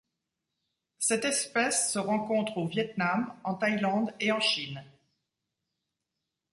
[0.97, 4.83] Cette espècese rencontre au Viêt Nam, en Thaïlande et en Chine.